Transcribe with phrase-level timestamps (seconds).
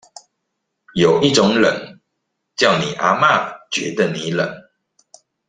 [0.95, 2.01] 有一種冷，
[2.55, 4.49] 叫你阿嘛覺得你冷